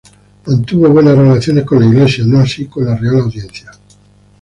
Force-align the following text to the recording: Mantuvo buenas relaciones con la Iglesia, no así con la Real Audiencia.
Mantuvo 0.47 0.89
buenas 0.89 1.15
relaciones 1.15 1.63
con 1.63 1.79
la 1.79 1.85
Iglesia, 1.85 2.23
no 2.25 2.39
así 2.39 2.65
con 2.65 2.85
la 2.87 2.97
Real 2.97 3.19
Audiencia. 3.19 3.69